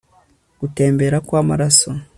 [0.59, 1.89] gutembera kw'amaraso